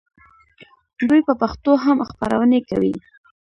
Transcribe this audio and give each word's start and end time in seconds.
دوی 1.07 1.21
په 1.27 1.33
پښتو 1.41 1.71
هم 1.83 1.97
خپرونې 2.09 2.59
کوي. 2.69 2.93